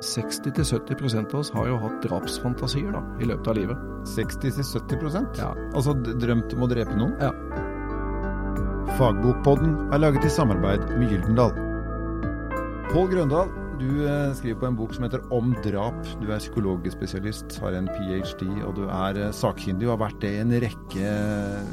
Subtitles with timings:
[0.00, 3.88] 60-70% av oss har jo hatt drapsfantasier da, i løpet av livet.
[4.08, 5.50] 60-70 Ja.
[5.74, 7.16] Altså drømt om å drepe noen?
[7.20, 7.32] Ja.
[8.96, 11.52] Fagbokpodden er laget i samarbeid med Gyldendal.
[12.90, 16.00] Pål Grøndal, du eh, skriver på en bok som heter Om drap.
[16.20, 20.32] Du er psykologspesialist, har en ph.d., og du er eh, sakkyndig og har vært det
[20.36, 21.70] i en rekke eh,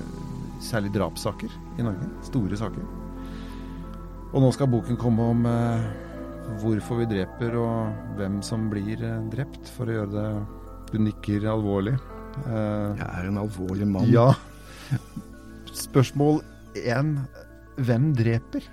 [0.63, 2.11] særlig drapssaker i Norge.
[2.27, 2.85] Store saker.
[4.27, 5.47] Og nå skal boken komme om
[6.61, 10.27] hvorfor vi dreper, og hvem som blir eh, drept, for å gjøre det
[10.93, 11.97] Du nikker alvorlig.
[12.45, 14.07] Uh, Jeg er en alvorlig mann.
[14.13, 14.29] ja.
[15.77, 16.39] Spørsmål
[16.79, 17.17] én.
[17.77, 18.63] Hvem dreper?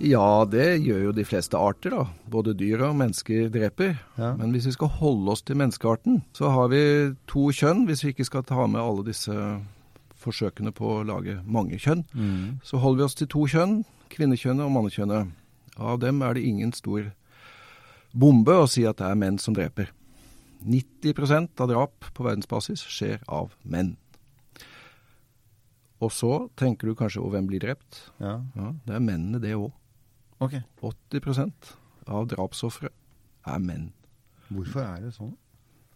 [0.00, 2.06] Ja, det gjør jo de fleste arter, da.
[2.32, 3.98] Både dyr og mennesker dreper.
[4.16, 4.30] Ja.
[4.38, 6.80] Men hvis vi skal holde oss til menneskearten, så har vi
[7.28, 9.34] to kjønn, hvis vi ikke skal ta med alle disse
[10.20, 12.06] forsøkene på å lage mange kjønn.
[12.16, 12.58] Mm.
[12.64, 13.82] Så holder vi oss til to kjønn,
[14.12, 15.36] kvinnekjønnet og mannekjønnet.
[15.80, 17.10] Av dem er det ingen stor
[18.12, 19.90] bombe å si at det er menn som dreper.
[20.60, 23.94] 90% av drap på verdensbasis skjer av menn.
[26.00, 28.06] Og så tenker du kanskje og hvem blir drept?
[28.20, 29.72] Ja, Ja, det er mennene det òg.
[30.40, 30.62] Okay.
[30.80, 31.74] 80%
[32.08, 32.88] av drapsofre
[33.46, 33.90] er menn.
[34.48, 35.36] Hvorfor er det sånn?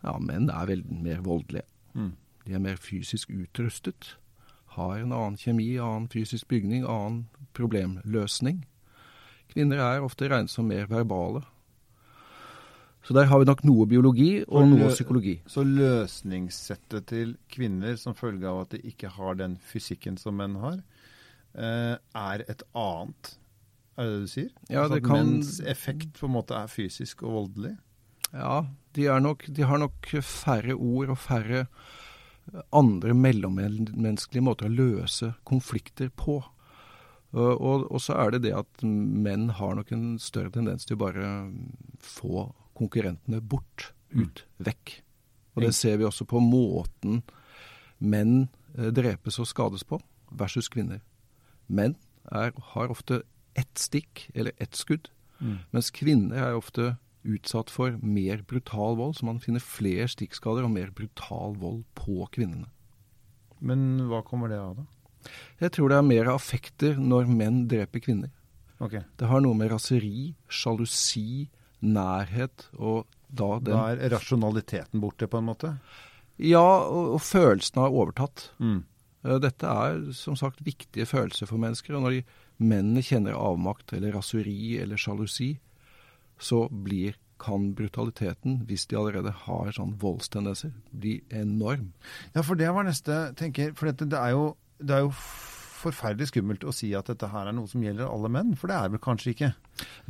[0.05, 1.65] Ja, menn er vel mer voldelige.
[1.95, 2.13] Mm.
[2.45, 4.17] De er mer fysisk utrustet.
[4.77, 7.25] Har en annen kjemi, annen fysisk bygning, annen
[7.57, 8.65] problemløsning.
[9.53, 11.45] Kvinner er ofte regnet som mer verbale.
[13.05, 15.35] Så der har vi nok noe biologi og noe psykologi.
[15.47, 20.57] Så løsningssettet til kvinner som følge av at de ikke har den fysikken som menn
[20.63, 20.79] har,
[21.55, 23.35] eh, er et annet.
[23.99, 24.51] Er det det du sier?
[24.71, 27.77] Ja, altså det at kan- menns effekt på en måte er fysisk og voldelig?
[28.33, 31.67] Ja, de, nok, de har nok færre ord og færre
[32.73, 36.43] andre mellommenneskelige måter å løse konflikter på.
[37.35, 40.95] Og, og, og så er det det at menn har nok en større tendens til
[40.95, 41.31] å bare
[41.99, 45.01] få konkurrentene bort, ut, vekk.
[45.55, 47.23] Og det ser vi også på måten
[47.99, 49.99] menn eh, drepes og skades på,
[50.35, 51.03] versus kvinner.
[51.67, 51.97] Menn
[52.31, 53.23] er, har ofte
[53.59, 55.11] ett stikk eller ett skudd,
[55.75, 56.95] mens kvinner er ofte
[57.25, 62.27] utsatt for mer brutal vold, så man finner flere stikkskader og mer brutal vold på
[62.35, 62.69] kvinnene.
[63.65, 65.04] Men hva kommer det av, da?
[65.63, 68.33] Jeg tror det er mer affekter når menn dreper kvinner.
[68.83, 69.05] Okay.
[69.17, 71.47] Det har noe med raseri, sjalusi,
[71.85, 73.05] nærhet og
[73.35, 75.75] da den Da er rasjonaliteten borte, på en måte?
[76.39, 78.49] Ja, og, og følelsen har overtatt.
[78.63, 78.83] Mm.
[79.25, 81.97] Eh, Dette er som sagt viktige følelser for mennesker.
[81.97, 82.25] Og når de
[82.63, 85.57] mennene kjenner avmakt eller raseri eller sjalusi,
[86.39, 91.91] så blir, kan brutaliteten, hvis de allerede har sånn voldstendenser, bli enorm.
[92.35, 95.15] Ja, for det var neste tenker, For dette, det, er jo, det er jo
[95.85, 98.79] forferdelig skummelt å si at dette her er noe som gjelder alle menn, for det
[98.79, 99.51] er vel kanskje ikke?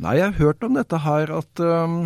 [0.02, 1.96] Nei, jeg har hørt om dette her at um,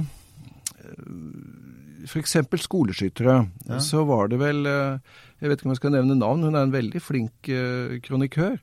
[2.09, 2.37] f.eks.
[2.65, 3.39] skoleskyttere.
[3.69, 3.81] Ja.
[3.85, 5.01] Så var det vel eh,
[5.43, 8.57] Jeg vet ikke om jeg skal nevne navn, hun er en veldig flink eh, kronikør.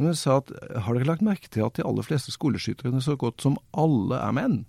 [0.00, 0.52] Hun sa at
[0.86, 4.32] har dere lagt merke til at de aller fleste skoleskytterne så godt som alle er
[4.36, 4.62] menn?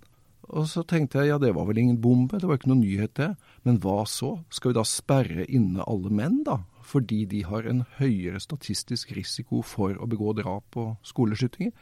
[0.52, 3.14] Og så tenkte jeg ja, det var vel ingen bombe, det var ikke noe nyhet
[3.16, 3.30] det.
[3.64, 4.36] Men hva så?
[4.52, 6.60] Skal vi da sperre inne alle menn, da?
[6.84, 11.72] Fordi de har en høyere statistisk risiko for å begå drap og skoleskytinger?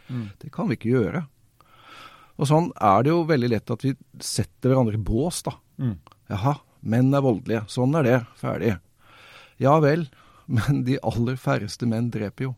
[0.41, 1.25] Det kan vi ikke gjøre.
[2.41, 3.93] Og sånn er det jo veldig lett at vi
[4.23, 5.53] setter hverandre i bås, da.
[5.83, 5.97] Mm.
[6.33, 6.55] Jaha,
[6.95, 7.65] menn er voldelige.
[7.71, 8.17] Sånn er det.
[8.41, 8.77] Ferdig.
[9.63, 10.07] Ja vel,
[10.51, 12.55] men de aller færreste menn dreper jo.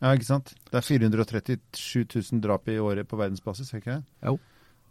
[0.00, 0.54] Ja, ikke sant?
[0.70, 4.04] Det er 437 000 drap i året på verdensbasis, er ikke det?
[4.30, 4.36] Jo.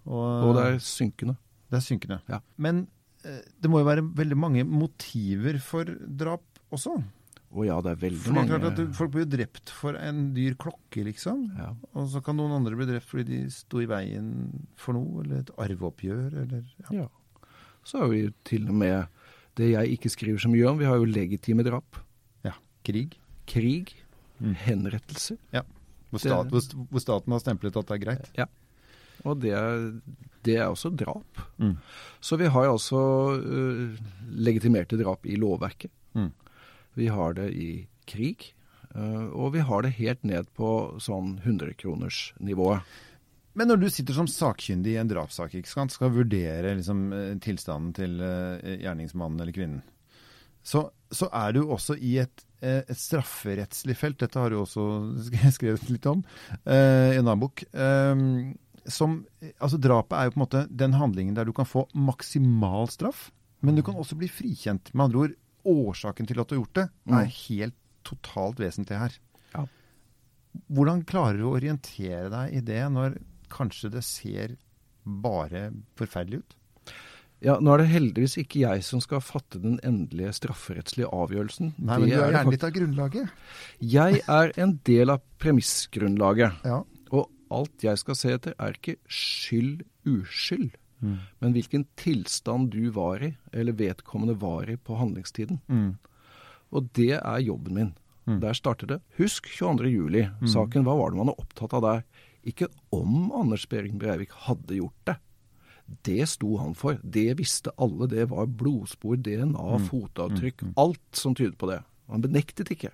[0.09, 1.35] Og, Og det er synkende.
[1.69, 2.19] det er synkende.
[2.29, 2.39] Ja.
[2.61, 2.83] Men
[3.25, 6.45] eh, det må jo være veldig mange motiver for drap
[6.75, 6.97] også.
[7.49, 9.71] Å ja, det er veldig For det er mange klart at Folk blir jo drept
[9.73, 11.47] for en dyr klokke, liksom.
[11.57, 11.71] ja.
[11.97, 14.27] Og så kan noen andre bli drept fordi de sto i veien
[14.77, 17.01] for noe, eller et arveoppgjør, eller ja.
[17.01, 17.07] ja.
[17.87, 19.25] Så har vi til og med
[19.57, 20.77] det jeg ikke skriver så mye om.
[20.79, 21.97] Vi har jo legitime drap.
[22.45, 22.53] ja.
[22.85, 23.17] Krig.
[23.49, 23.95] Krig.
[24.39, 24.53] Mm.
[24.55, 25.39] Henrettelser.
[26.09, 28.29] Hvor, stat, hvor, hvor staten har stemplet at det er greit.
[28.37, 28.45] Ja.
[29.27, 29.89] Og det er,
[30.47, 31.41] det er også drap.
[31.57, 31.75] Mm.
[32.23, 33.01] Så vi har altså
[33.35, 33.97] uh,
[34.31, 35.91] legitimerte drap i lovverket.
[36.15, 36.29] Mm.
[36.97, 38.53] Vi har det i krig.
[38.95, 42.81] øh, og vi har det helt ned på sånn 100-kronersnivået.
[43.53, 47.93] Men når du sitter som sakkyndig i en drapssak, sant, skal vurdere liksom, eh, tilstanden
[47.97, 49.81] til eh, gjerningsmannen eller kvinnen,
[50.63, 54.19] så, så er du også i et, eh, et strafferettslig felt.
[54.21, 54.85] Dette har du også
[55.57, 56.23] skrevet litt om
[56.63, 57.63] eh, i en annen bok.
[57.73, 58.55] Um,
[58.89, 59.19] som,
[59.59, 63.29] altså Drapet er jo på en måte den handlingen der du kan få maksimal straff,
[63.65, 64.93] men du kan også bli frikjent.
[64.93, 65.35] Med andre ord,
[65.65, 67.33] årsaken til at du har gjort det, er Mm.
[67.49, 69.11] helt totalt vesentlig her.
[69.55, 69.65] Ja.
[70.71, 73.17] Hvordan klarer du å orientere deg i det når
[73.49, 74.55] kanskje det ser
[75.05, 76.55] bare forferdelig ut?
[77.41, 81.73] Ja, Nå er det heldigvis ikke jeg som skal fatte den endelige strafferettslige avgjørelsen.
[81.79, 83.29] Nei, men Det du er gjerne litt av grunnlaget.
[83.79, 86.65] Jeg er en del av premissgrunnlaget.
[86.65, 86.81] Ja.
[87.11, 91.17] Og alt jeg skal se etter, er ikke skyld, uskyld, Mm.
[91.39, 95.61] men hvilken tilstand du var i, eller vedkommende var i på handlingstiden.
[95.67, 95.97] Mm.
[96.75, 97.93] Og det er jobben min.
[98.27, 98.39] Mm.
[98.43, 98.99] Der starter det.
[99.17, 99.89] Husk 22.
[99.89, 100.27] juli.
[100.45, 102.03] Saken, hva var det man var opptatt av der?
[102.47, 105.17] Ikke om Anders Behring Breivik hadde gjort det.
[106.05, 106.99] Det sto han for.
[107.01, 108.07] Det visste alle.
[108.11, 111.81] Det var blodspor, DNA, fotavtrykk, alt som tydet på det.
[112.09, 112.93] Han benektet ikke.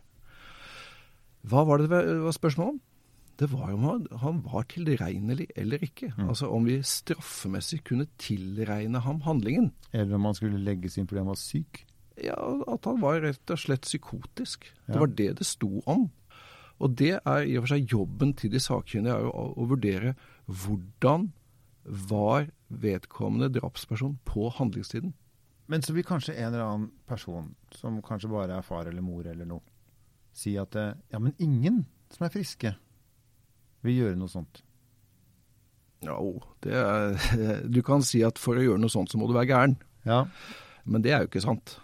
[1.45, 2.79] Hva var det det var spørsmål om?
[3.35, 6.13] Det var om han, han var tilregnelig eller ikke.
[6.23, 9.73] Altså om vi straffemessig kunne tilregne ham handlingen.
[9.91, 11.81] Eller om han skulle legges inn fordi han var syk.
[12.23, 12.37] Ja,
[12.71, 14.69] At han var rett og slett psykotisk.
[14.85, 14.93] Ja.
[14.93, 16.07] Det var det det sto om.
[16.79, 20.15] Og det er i og for seg jobben til de sakkyndige, er å, å vurdere
[20.47, 21.29] hvordan
[21.85, 25.13] var vedkommende drapsperson på handlingstiden.
[25.71, 29.25] Men så vil kanskje en eller annen person, som kanskje bare er far eller mor
[29.27, 29.63] eller noe,
[30.35, 32.75] si at eh, ja, men ingen som er friske,
[33.87, 34.61] vil gjøre noe sånt.
[36.05, 36.17] Ja,
[36.65, 37.17] det er,
[37.75, 39.79] du kan si at for å gjøre noe sånt, så må du være gæren.
[40.05, 40.25] Ja.
[40.85, 41.77] Men det er jo ikke sant.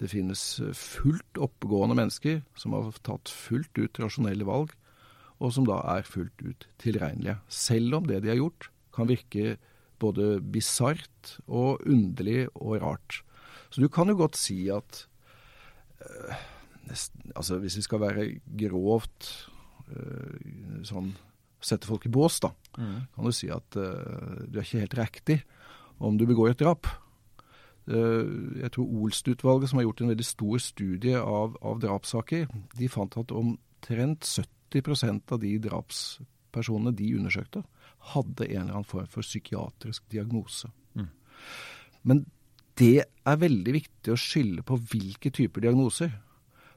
[0.00, 0.42] Det finnes
[0.76, 4.72] fullt oppegående mennesker som har tatt fullt ut rasjonelle valg,
[5.40, 7.38] og som da er fullt ut tilregnelige.
[7.52, 9.56] Selv om det de har gjort, kan virke
[10.00, 13.20] både bisart og underlig og rart.
[13.70, 15.06] Så du kan jo godt si at
[16.00, 16.34] øh,
[17.34, 18.26] altså Hvis vi skal være
[18.60, 19.50] grovt
[19.90, 21.16] øh, sånn
[21.60, 23.06] Sette folk i bås, da, Mm.
[23.14, 25.36] kan du si at uh, du er ikke helt riktig
[25.98, 26.86] om du begår et drap.
[27.88, 32.88] Uh, Jeg tror Olst-utvalget, som har gjort en veldig stor studie av, av drapssaker, de
[32.88, 34.20] fant at omtrent
[34.74, 37.64] 70% av de drapspersonene de undersøkte,
[38.12, 40.68] hadde en eller annen form for psykiatrisk diagnose.
[40.94, 41.08] Mm.
[42.04, 42.26] Men
[42.76, 46.12] det er veldig viktig å skille på hvilke typer diagnoser.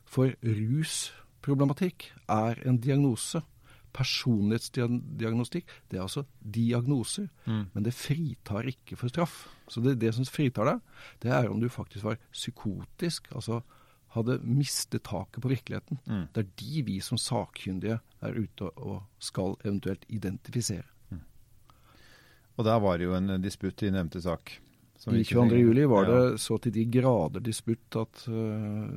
[0.09, 3.41] For rusproblematikk er en diagnose.
[3.95, 7.29] Personlighetsdiagnostikk, det er altså diagnoser.
[7.45, 7.65] Mm.
[7.73, 9.41] Men det fritar ikke for straff.
[9.69, 10.93] Så det, det som fritar deg,
[11.23, 13.61] det er om du faktisk var psykotisk, altså
[14.15, 15.99] hadde mistet taket på virkeligheten.
[16.09, 16.23] Mm.
[16.33, 20.87] Det er de vi som sakkyndige er ute og skal eventuelt identifisere.
[22.59, 24.57] Og der var det jo en disputt i nevnte sak.
[24.99, 25.55] Som I 22.
[25.63, 26.11] juli var Ja.
[26.29, 28.87] det så til de grader disputt at uh,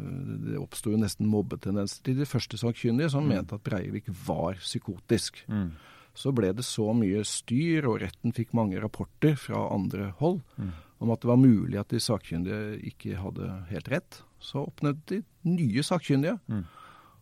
[0.50, 5.44] det oppsto nesten mobbetendenser til de første sakkyndige, som mente at Breivik var psykotisk.
[5.48, 5.70] Mm.
[6.14, 10.72] Så ble det så mye styr, og retten fikk mange rapporter fra andre hold Mm.
[11.00, 14.22] om at det var mulig at de sakkyndige ikke hadde helt rett.
[14.40, 16.64] Så oppnevnte de nye sakkyndige, Mm.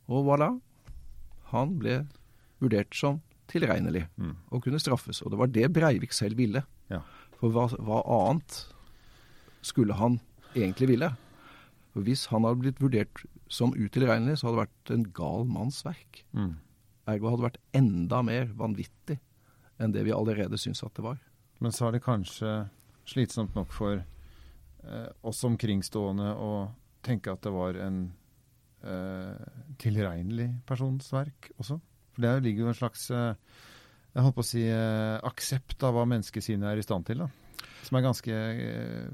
[0.09, 0.61] og voilà.
[1.53, 2.07] Han ble
[2.61, 4.37] vurdert som tilregnelig Mm.
[4.51, 5.23] og kunne straffes.
[5.23, 6.65] Og det var det Breivik selv ville.
[6.91, 7.01] Ja.
[7.41, 8.65] For hva, hva annet
[9.65, 10.19] skulle han
[10.55, 11.11] egentlig ville?
[11.95, 15.81] For hvis han hadde blitt vurdert som utilregnelig, så hadde det vært en gal manns
[15.87, 16.23] verk.
[16.37, 16.55] Mm.
[17.11, 19.19] Ergo hadde det vært enda mer vanvittig
[19.81, 21.19] enn det vi allerede syns at det var.
[21.61, 22.53] Men så er det kanskje
[23.09, 26.53] slitsomt nok for eh, oss omkringstående å
[27.05, 28.03] tenke at det var en
[28.85, 29.49] eh,
[29.81, 31.81] tilregnelig persons verk også.
[32.15, 33.35] For det ligger jo en slags eh,
[34.15, 37.23] jeg holdt på å si eh, aksept av hva menneskesinnet er i stand til.
[37.23, 37.29] da.
[37.87, 39.11] Som er ganske eh,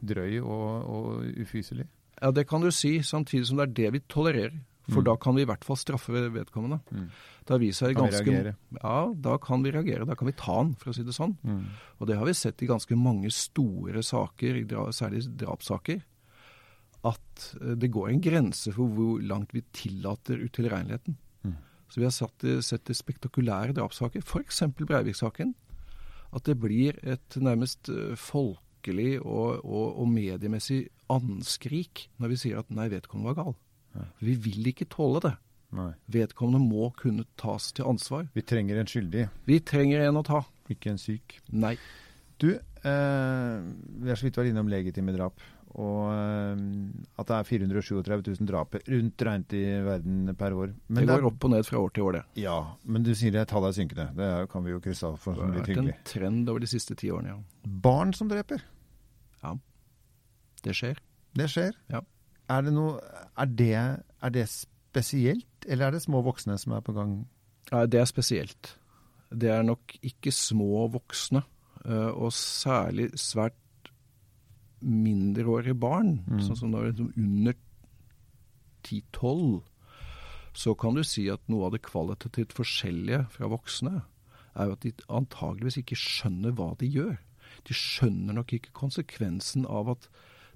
[0.00, 1.86] drøy og, og ufyselig.
[2.20, 4.58] Ja, det kan du si, samtidig som det er det vi tolererer.
[4.90, 5.06] For Mm.
[5.06, 6.80] da kan vi i hvert fall straffe vedkommende.
[6.90, 7.10] Mm.
[7.46, 8.54] Da viser vist ganske, Kan vi reagere?
[8.82, 10.06] Ja, da kan vi reagere.
[10.08, 11.36] Da kan vi ta den, for å si det sånn.
[11.46, 11.60] Mm.
[12.00, 14.58] Og det har vi sett i ganske mange store saker,
[14.90, 16.02] særlig drapssaker,
[17.06, 21.16] at eh, det går en grense for hvor langt vi tillater utilregneligheten.
[21.90, 24.62] Så vi har satt, sett i spektakulære drapssaker, f.eks.
[24.78, 25.54] Breivik-saken,
[26.30, 32.60] at det blir et nærmest eh, folkelig og, og, og mediemessig anskrik når vi sier
[32.62, 33.56] at nei, vedkommende var gal.
[33.98, 34.06] Nei.
[34.22, 35.34] Vi vil ikke tåle det.
[35.74, 35.90] Nei.
[36.10, 38.28] Vedkommende må kunne tas til ansvar.
[38.34, 40.44] Vi trenger en skyldig, Vi trenger en å ta.
[40.70, 41.40] ikke en syk.
[41.50, 41.76] Nei.
[42.38, 43.56] Du, eh,
[44.00, 45.42] vi har så vidt vært innom legitime drap.
[45.78, 46.62] Og eh,
[47.20, 50.72] at det er 437 000 drap rundt regnet i verden per år.
[50.88, 52.24] Det er- går opp og ned fra år til år, det.
[52.42, 54.08] Ja, men du sier det tallet er synkende.
[54.16, 56.66] Det er, kan vi jo krysse av for Det har vært en trend over de
[56.66, 57.38] siste ti årene, ja.
[57.66, 58.60] Barn som dreper,
[59.42, 59.54] Ja.
[60.62, 60.98] Det skjer.
[61.34, 61.72] det skjer.
[61.88, 62.00] Ja.
[62.50, 62.98] Er det noe
[63.38, 63.72] er det,
[64.22, 67.26] er det spesielt, eller er det små voksne som er på gang?
[67.70, 68.74] Nei, det er spesielt.
[69.30, 71.44] Det er nok ikke små voksne,
[71.84, 73.54] eh, og særlig svært
[74.80, 76.20] mindreårige barn.
[76.28, 76.40] Mm.
[76.46, 77.56] Sånn som da liksom under
[78.86, 79.60] 10-12,
[80.56, 84.00] så kan du si at noe av det kvalitativt forskjellige fra voksne
[84.58, 87.18] er jo at de antageligvis ikke skjønner hva de gjør.
[87.68, 90.08] De skjønner nok ikke konsekvensen av at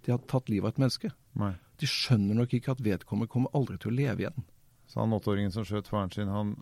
[0.05, 1.13] de har tatt livet av et menneske.
[1.41, 1.55] Nei.
[1.81, 4.45] De skjønner nok ikke at vedkommende kommer aldri til å leve igjen.
[4.91, 6.55] Så han åtteåringen som skjøt faren sin, han,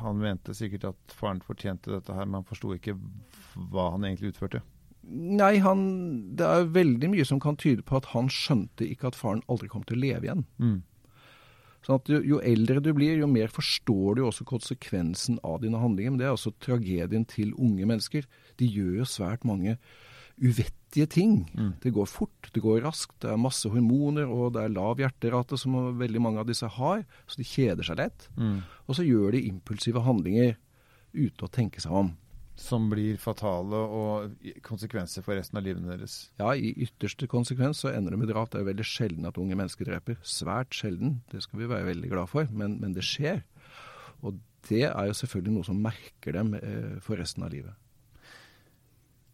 [0.00, 2.96] han mente sikkert at faren fortjente dette her, men han forsto ikke
[3.70, 4.62] hva han egentlig utførte.
[5.10, 5.80] Nei, han,
[6.38, 9.70] det er veldig mye som kan tyde på at han skjønte ikke at faren aldri
[9.72, 10.44] kom til å leve igjen.
[10.62, 10.78] Mm.
[11.86, 15.80] Sånn at jo, jo eldre du blir, jo mer forstår du også konsekvensen av dine
[15.80, 16.14] handlinger.
[16.14, 18.28] Men det er også tragedien til unge mennesker.
[18.60, 19.78] De gjør jo svært mange
[20.40, 21.34] uvettige ting.
[21.56, 21.72] Mm.
[21.82, 25.58] Det går fort, det går raskt, det er masse hormoner, og det er lav hjerterate,
[25.60, 27.04] som veldig mange av disse har.
[27.26, 28.28] Så de kjeder seg lett.
[28.36, 28.60] Mm.
[28.86, 30.56] Og så gjør de impulsive handlinger
[31.16, 32.14] ute å tenke seg om.
[32.60, 34.34] Som blir fatale og
[34.66, 36.18] konsekvenser for resten av livet deres.
[36.40, 38.52] Ja, i ytterste konsekvens så ender det med drap.
[38.52, 40.20] Det er veldig sjelden at unge mennesker dreper.
[40.22, 41.18] Svært sjelden.
[41.32, 43.40] Det skal vi være veldig glad for, men, men det skjer.
[44.20, 44.36] Og
[44.68, 47.76] det er jo selvfølgelig noe som merker dem eh, for resten av livet.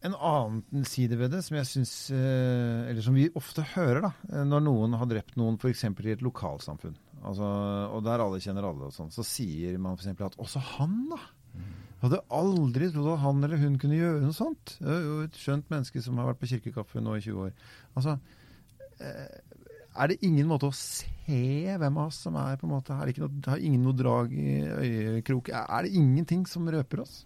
[0.07, 4.13] En annen side ved det som jeg synes, eh, eller som vi ofte hører da,
[4.31, 5.87] eh, når noen har drept noen f.eks.
[5.89, 7.49] i et lokalsamfunn, altså,
[7.97, 10.13] og der alle kjenner alle, og sånn, så sier man f.eks.
[10.29, 11.21] at også han, da.
[11.57, 14.77] Jeg hadde aldri trodd at han eller hun kunne gjøre noe sånt.
[14.81, 17.53] Det er jo et skjønt menneske som har vært på kirkekaffe nå i 20 år.
[17.99, 18.17] Altså,
[19.01, 19.37] eh,
[19.97, 23.09] er det ingen måte å se hvem av oss som er på en måte Er
[23.49, 25.49] har ingen noe drag i øyekrok?
[25.49, 27.25] Er det ingenting som røper oss?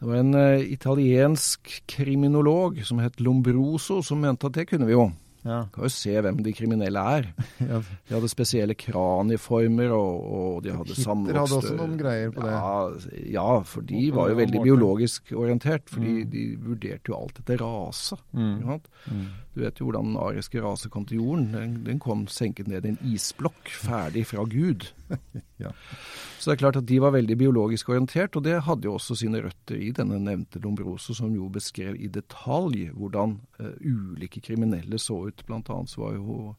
[0.00, 4.96] Det var en uh, italiensk kriminolog som het Lombroso, som mente at det kunne vi
[4.96, 5.06] jo.
[5.44, 5.58] Ja.
[5.74, 7.26] Kan jo se hvem de kriminelle er.
[7.70, 7.80] ja.
[8.08, 12.44] De hadde spesielle kraniformer, og, og de hadde Hitler samvokste hadde også noen greier på
[12.46, 12.54] det.
[12.54, 15.88] Ja, ja, for de var jo veldig biologisk orientert.
[15.92, 16.30] For de, Mm.
[16.30, 18.16] de vurderte jo alt etter rase.
[18.32, 18.78] Mm.
[19.10, 19.24] Mm.
[19.54, 21.50] Du vet jo hvordan den ariske rase kom til jorden.
[21.52, 24.88] Den, den kom senket ned i en isblokk, ferdig fra Gud.
[25.62, 25.70] Ja.
[26.40, 29.14] Så det er klart at de var veldig biologisk orientert, og det hadde jo også
[29.16, 34.98] sine røtter i denne nevnte Lombroso, som jo beskrev i detalj hvordan uh, ulike kriminelle
[35.00, 35.33] så ut.
[35.48, 36.54] Blant annet var jo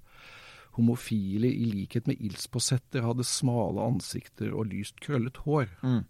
[0.75, 5.69] homofile i likhet med ildspåsetter hadde smale ansikter og lyst krøllet hår.
[5.85, 6.03] Mm.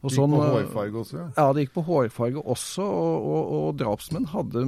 [0.00, 1.26] Og Gikk sånn, på eh, hårfarge også, ja.
[1.36, 4.64] ja, det gikk på hårfarge også, og, og, og drapsmenn hadde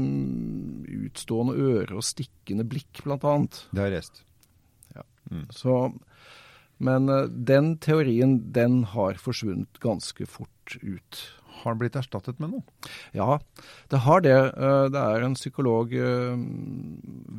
[1.08, 3.62] utstående ører og stikkende blikk, blant annet.
[3.72, 4.22] Det har rest.
[4.92, 5.06] Ja.
[5.32, 5.46] Mm.
[5.56, 5.78] Så,
[6.84, 11.22] men eh, den teorien, den har forsvunnet ganske fort ut.
[11.62, 12.62] Har blitt erstattet med noe?
[13.14, 13.38] Ja,
[13.92, 14.32] det har det.
[14.56, 16.36] Eh, Det er en psykolog, eh,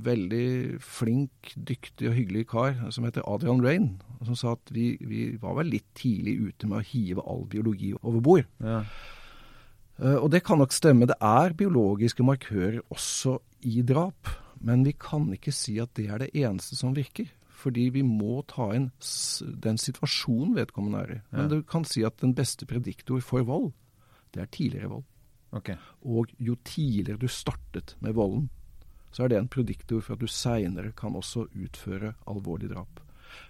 [0.05, 3.89] veldig flink, dyktig og hyggelig kar, som heter Adrian Rain,
[4.25, 7.93] som sa at vi, vi var vel litt tidlig ute med å hive all biologi
[8.01, 8.45] over bord.
[8.63, 8.83] Ja.
[9.99, 11.05] Eh, Og det kan nok stemme.
[11.09, 13.39] Det er biologiske markører også
[13.69, 14.27] i drap.
[14.63, 17.27] Men vi kan ikke si at det er det eneste som virker.
[17.63, 18.89] Fordi vi må ta inn
[19.63, 21.19] den situasjonen vedkommende er i.
[21.31, 23.71] Men du kan si at den beste prediktor for vold,
[24.33, 25.03] det er tidligere vold.
[25.53, 25.75] Okay.
[26.09, 28.47] Og jo tidligere du startet med volden,
[29.13, 32.99] så er det en prediktor for at du seinere kan også utføre alvorlig drap.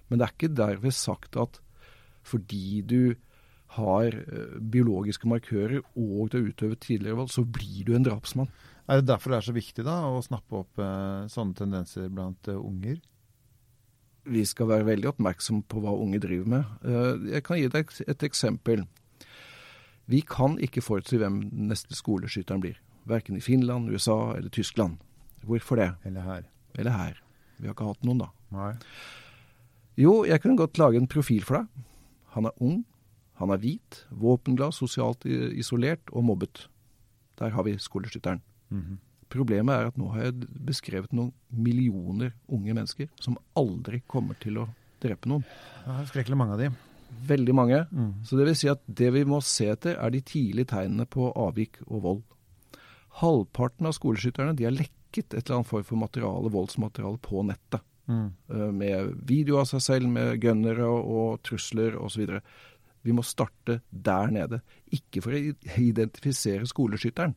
[0.09, 1.61] Men det er ikke derved sagt at
[2.23, 3.15] fordi du
[3.77, 8.51] har eh, biologiske markører og du har utøvet tidligere vold, så blir du en drapsmann.
[8.87, 12.47] Er det derfor det er så viktig da å snappe opp eh, sånne tendenser blant
[12.51, 12.99] eh, unger?
[14.23, 16.75] Vi skal være veldig oppmerksom på hva unge driver med.
[16.87, 18.85] Eh, Jeg kan gi deg et- et eksempel.
[20.11, 22.79] Vi kan ikke forutsi hvem neste skoleskytteren blir.
[23.07, 24.99] Verken i Finland, USA eller Tyskland.
[25.47, 25.89] Hvorfor det?
[26.07, 26.47] Eller her?
[26.79, 27.19] Eller her.
[27.59, 28.29] Vi har ikke hatt noen, da.
[28.53, 28.73] Nei.
[29.99, 31.87] Jo, jeg kunne godt lage en profil for deg.
[32.33, 32.83] Han er ung,
[33.39, 36.67] han er hvit, våpenglad, sosialt isolert og mobbet.
[37.39, 38.41] Der har vi skoleskytteren.
[38.69, 38.99] Mhm.
[39.33, 44.59] Problemet er at nå har jeg beskrevet noen millioner unge mennesker som aldri kommer til
[44.61, 44.67] å
[45.01, 45.41] drepe noen.
[45.87, 46.69] Ja, det er skrekkelig mange av de.
[47.27, 47.79] Veldig mange.
[47.91, 48.11] Mm.
[48.27, 51.29] Så det vil si at det vi må se etter, er de tidlige tegnene på
[51.31, 52.21] avvik og vold.
[53.21, 57.85] Halvparten av skoleskytterne de har lekket et eller annet form for materiale, voldsmateriale på nettet.
[58.09, 58.33] Mm.
[58.49, 62.39] eh, Med video av seg selv, med gunnere og, og trusler osv.
[63.03, 64.61] Vi må starte der nede.
[64.95, 65.43] Ikke for å
[65.79, 67.35] identifisere skoleskytteren,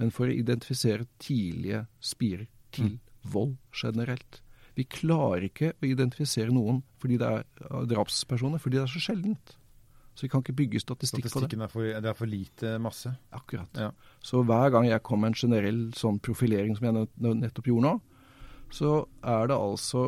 [0.00, 4.40] men for å identifisere tidlige spirer til vold generelt.
[4.76, 9.02] Vi klarer ikke å identifisere noen fordi det er uh, drapspersoner, fordi det er så
[9.08, 9.56] sjeldent.
[10.16, 11.58] Så vi kan ikke bygge statistikk på det.
[11.60, 13.10] Er for, det er for lite masse.
[13.36, 13.68] Akkurat.
[13.76, 13.90] Ja.
[14.24, 17.98] Så hver gang jeg kommer med en generell sånn profilering som jeg nettopp gjorde nå,
[18.72, 20.06] så er det altså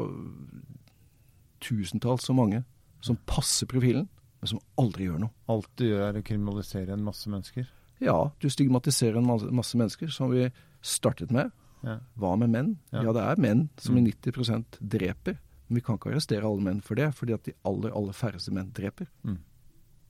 [1.60, 2.62] tusentals så mange
[3.04, 4.08] som passer profilen,
[4.40, 5.34] men som aldri gjør noe.
[5.52, 7.68] Alt du gjør er å kriminalisere en masse mennesker.
[8.02, 10.48] Ja, du stigmatiserer en masse, masse mennesker, som vi
[10.80, 11.52] startet med.
[11.84, 11.98] Ja.
[12.18, 12.70] Hva med menn?
[12.92, 13.02] Ja.
[13.12, 14.10] Det er menn som i Mm.
[14.12, 15.38] 90% dreper.
[15.68, 18.52] Men vi kan ikke arrestere alle menn for det, fordi at de aller, aller færreste
[18.52, 19.06] menn dreper.
[19.24, 19.38] Mm.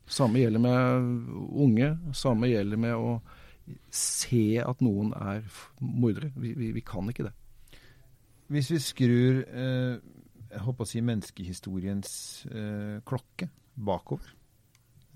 [0.07, 1.29] Samme gjelder med
[1.65, 1.99] unge.
[2.15, 3.21] Samme gjelder med å
[3.91, 5.43] se at noen er
[5.81, 6.31] mordere.
[6.37, 7.35] Vi, vi, vi kan ikke det.
[8.49, 9.99] Hvis vi skrur eh,
[10.49, 12.13] jeg håper å si menneskehistoriens
[12.49, 14.31] eh, klokke bakover,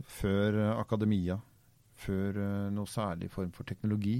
[0.04, 1.38] før eh, akademia,
[2.02, 4.18] før eh, noe særlig form for teknologi,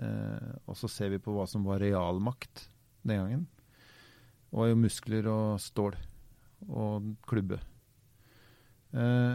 [0.00, 2.68] og så ser vi på hva som var realmakt
[3.06, 3.42] den gangen,
[4.50, 5.94] det var jo muskler og stål
[6.70, 7.58] og klubbe.
[8.94, 9.34] Eh,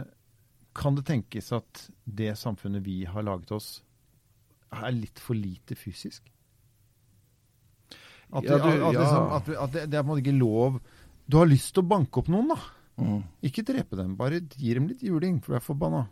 [0.74, 3.82] kan det tenkes at det samfunnet vi har laget oss,
[4.72, 6.28] er litt for lite fysisk?
[8.32, 9.00] At, Ja, det, du- at, ja.
[9.00, 10.76] liksom, at, at det, det er på en måte ikke lov
[11.26, 12.58] Du har lyst til å banke opp noen, da.
[13.00, 13.22] Mm.
[13.46, 16.04] Ikke drepe dem, bare gi dem litt juling, for du er forbanna.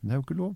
[0.00, 0.52] Men det er jo ikke lov.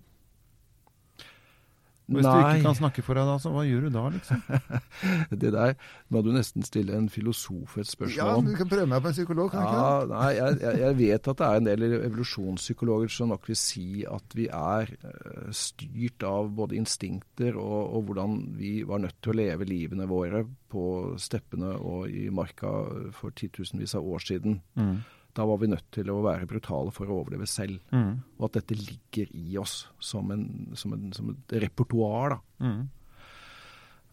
[2.03, 4.41] Hvis du ikke kan snakke for deg da, så hva gjør du da, liksom?
[5.43, 5.75] det der
[6.11, 8.49] må du nesten stille en filosof et spørsmål om.
[8.49, 10.09] Ja, du kan prøve meg på en psykolog, kan du ikke det?
[10.11, 13.87] nei, jeg, jeg, jeg vet at det er en del evolusjonspsykologer som nok vil si
[14.09, 19.33] at vi er eh, styrt av både instinkter og, og hvordan vi var nødt til
[19.33, 20.43] å leve livene våre
[20.73, 20.85] på
[21.21, 22.71] steppene og i marka
[23.15, 24.59] for titusenvis av år siden.
[24.75, 24.97] Mm.
[25.33, 27.79] Da var vi nødt til å være brutale for å overleve selv.
[27.93, 28.19] Mm.
[28.37, 32.35] Og at dette ligger i oss som, en, som, en, som et repertoar.
[32.35, 32.67] da.
[32.67, 32.83] Mm.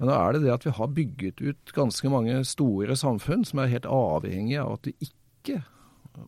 [0.00, 3.60] Men da er det det at vi har bygget ut ganske mange store samfunn som
[3.60, 5.60] er helt avhengige av at det ikke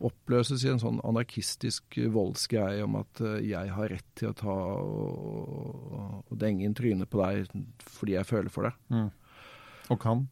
[0.05, 4.59] oppløses i en sånn anarkistisk voldsgreie om at eh, jeg har rett til å ta
[4.77, 7.49] og, og denge inn trynet på deg
[7.89, 8.75] fordi jeg føler for det.
[8.93, 9.09] Mm.
[9.93, 10.27] Og kan.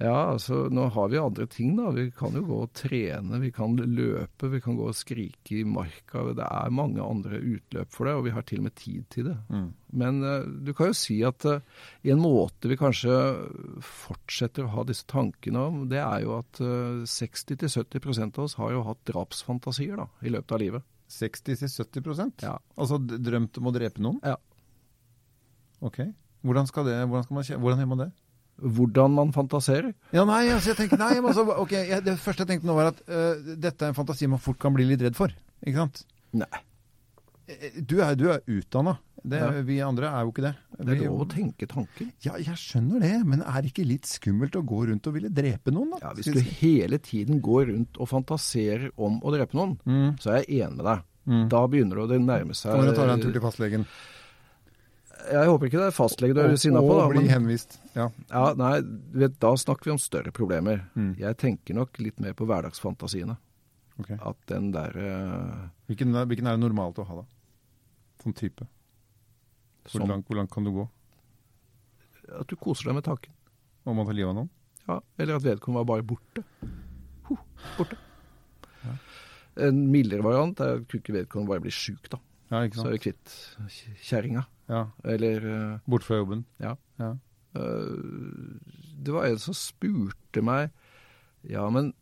[0.00, 1.90] Ja, altså nå har vi andre ting, da.
[1.92, 5.64] Vi kan jo gå og trene, vi kan løpe, vi kan gå og skrike i
[5.68, 6.22] marka.
[6.38, 9.28] Det er mange andre utløp for det, og vi har til og med tid til
[9.28, 9.36] det.
[9.52, 9.66] Mm.
[10.00, 11.60] Men uh, du kan jo si at eh,
[12.14, 13.12] en måte vi kanskje
[13.84, 18.72] fortsetter å ha disse tankene om, det er jo at uh, 60-70% av oss har
[18.72, 20.88] jo hatt drapsfantasier da, i løpet av livet.
[21.10, 22.56] 60-70% Ja.
[22.78, 24.22] Altså drømt om å drepe noen?
[24.24, 24.38] Ja.
[25.84, 26.06] Ok.
[26.40, 28.10] Hvordan skal det, hvordan skal man hvordan gjør man det?
[28.60, 29.92] Hvordan man fantaserer.
[30.12, 32.92] Ja, nei, altså, jeg tenker, nei, altså, ok, jeg, Det første jeg tenkte nå, var
[32.92, 35.32] at uh, dette er en fantasi man fort kan bli litt redd for.
[35.64, 36.04] Ikke sant?
[36.36, 36.50] Nei,
[37.50, 38.98] Eh, Du er, du er utdanna.
[39.20, 39.50] Ja.
[39.66, 40.54] Vi andre er jo ikke det.
[40.78, 42.06] det er Vi- lov å tenke tanker.
[42.24, 45.28] Ja, jeg skjønner det, men er det ikke litt skummelt å gå rundt og ville
[45.28, 45.98] drepe noen, da?
[46.00, 50.18] Ja, Hvis du hele tiden går rundt og fantaserer om å drepe noen, mm.
[50.20, 51.02] så er jeg enig med deg.
[51.26, 51.48] Mm.
[51.50, 53.84] Da begynner det å nærme seg Kommer du tar deg en tur til fastlegen
[55.30, 57.78] Jeg håper ikke det er fastlege du er sinna på, og bli men- henvist.
[57.94, 58.08] Ja.
[58.30, 58.80] Ja, nei,
[59.12, 60.84] vet, Da snakker vi om større problemer.
[60.96, 61.16] Mm.
[61.18, 63.36] Jeg tenker nok litt mer på hverdagsfantasiene.
[64.00, 64.10] ok.
[64.20, 67.26] At den der eh, Hvilken, hvilken er det normalt å ha, da?
[68.22, 68.66] Sånn type.
[69.84, 70.88] Hvor som, langt, hvor langt kan du gå?
[72.38, 73.32] At du koser deg med tanken.
[73.84, 74.50] Om man tar livet av noen?
[74.86, 76.44] Ja, eller at vedkommende var bare borte.
[77.28, 77.40] Huh,
[77.78, 77.96] borte.
[78.84, 78.94] Ja.
[79.66, 82.18] En mildere variant er at ikke vedkommende bare blir sjuk, da.
[82.50, 82.94] Ja, ikke Så er sant?
[82.94, 84.44] vi kvitt kjerringa.
[84.70, 84.84] Ja.
[85.04, 86.44] Eller uh, Bort fra jobben?
[86.62, 86.76] Ja.
[86.98, 87.14] Ja.
[87.54, 88.58] Uh,
[89.02, 90.70] Det var en som spurte meg
[91.46, 91.92] Ja, men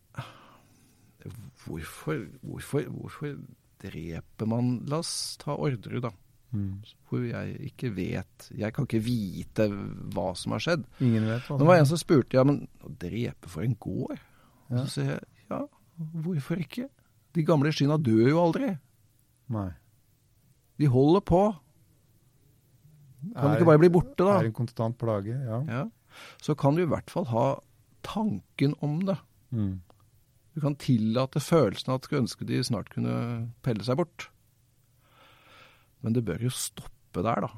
[1.64, 3.36] hvorfor, hvorfor, hvorfor
[3.82, 6.12] dreper man La oss ta Orderud, da.
[6.52, 6.78] Mm.
[7.08, 9.66] Hvor jeg ikke vet Jeg kan ikke vite
[10.14, 10.86] hva som har skjedd.
[11.04, 14.16] Ingen vet hva Det var en som spurte ja, men å drepe for en gård?
[14.68, 14.84] Ja.
[14.84, 15.62] Så sier jeg ja,
[16.24, 16.88] hvorfor ikke?
[17.36, 18.72] De gamle skyna dør jo aldri.
[19.52, 19.68] Nei.
[20.78, 21.42] De holder på.
[23.34, 24.38] Kan Er- ikke bare bli borte, da?
[24.40, 25.62] Er en konstant plage, ja.
[25.66, 25.84] Ja.
[26.40, 27.60] Så kan du i hvert fall ha
[28.02, 29.18] tanken om det.
[29.52, 29.80] Mm.
[30.54, 34.28] Du kan tillate følelsen at du ønske de snart kunne pelle seg bort.
[36.02, 37.50] Men det bør jo stoppe der, da.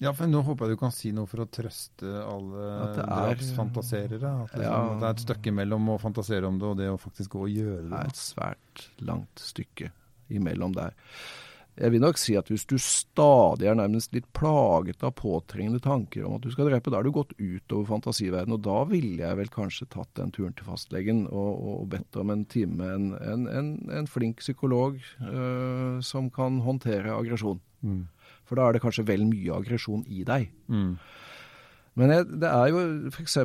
[0.00, 3.04] Ja, for nå håper jeg du kan si noe for å trøste alle At det
[3.04, 4.32] er- drapsfantaserere.
[4.42, 4.94] Liksom, Ja.
[5.00, 7.48] det er et stykke mellom å fantasere om det og det å faktisk gå og
[7.48, 7.98] gjøre Det det.
[8.00, 9.90] er et svært langt stykke
[10.30, 10.92] imellom der.
[11.76, 16.24] Jeg vil nok si at hvis du stadig er nærmest litt plaget av påtrengende tanker
[16.24, 18.56] om at du skal drepe, da er du gått utover fantasiverdenen.
[18.56, 22.32] Og da ville jeg vel kanskje tatt den turen til fastlegen og, og bedt om
[22.32, 27.60] en time med en, en, en, en flink psykolog øh, som kan håndtere aggresjon.
[27.84, 28.06] Mm.
[28.48, 30.48] For da er det kanskje vel mye aggresjon i deg.
[30.72, 30.96] Mm.
[32.00, 33.38] Men jeg, det er jo f.eks.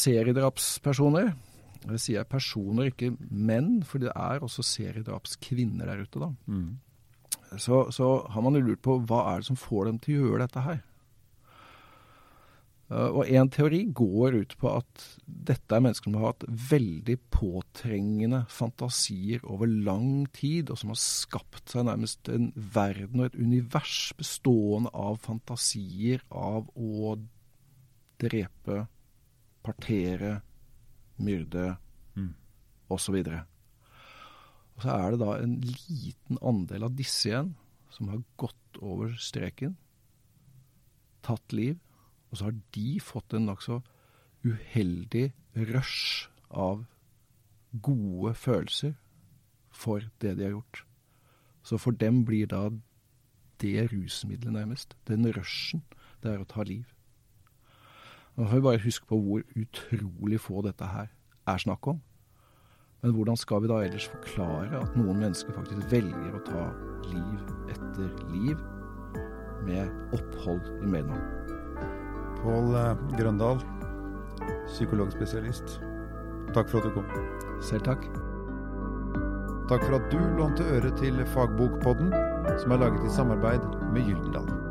[0.00, 1.34] seriedrapspersoner.
[1.80, 6.20] Det sier jeg personer, ikke menn, for det er også seriedrapskvinner der ute.
[6.20, 6.32] da.
[6.48, 6.78] Mm.
[7.58, 10.28] Så, så har man jo lurt på hva er det som får dem til å
[10.28, 10.80] gjøre dette her.
[12.90, 17.16] Uh, og en teori går ut på at dette er mennesker som har hatt veldig
[17.30, 23.38] påtrengende fantasier over lang tid, og som har skapt seg nærmest en verden og et
[23.38, 27.14] univers bestående av fantasier av å
[28.20, 28.84] drepe,
[29.62, 30.40] partere,
[31.22, 31.76] myrde
[32.16, 32.34] Mm.
[32.88, 33.14] osv.
[33.14, 33.38] Og så
[34.88, 37.54] er det da en liten andel av disse igjen
[37.92, 39.76] som har gått over streken,
[41.26, 41.76] tatt liv,
[42.30, 43.80] og så har de fått en nokså
[44.46, 45.32] uheldig
[45.68, 46.86] rush av
[47.72, 48.94] gode følelser
[49.70, 50.84] for det de har gjort.
[51.62, 52.70] Så for dem blir da
[53.60, 54.96] det rusmiddelet, nærmest.
[55.08, 55.82] Den rushen
[56.22, 56.86] det er å ta liv.
[58.36, 61.10] Nå får vi bare huske på hvor utrolig få dette her
[61.50, 62.00] er snakk om.
[63.00, 66.66] Men hvordan skal vi da ellers forklare at noen mennesker faktisk velger å ta
[67.08, 68.60] liv etter liv
[69.64, 71.22] med opphold imellom?
[72.42, 73.62] Pål eh, Grøndal,
[74.68, 75.78] psykologspesialist.
[76.52, 77.08] Takk for at du kom.
[77.64, 78.04] Selv takk.
[79.70, 82.12] Takk for at du lånte øre til Fagbokpodden,
[82.60, 84.69] som er laget i samarbeid med Gyldendal.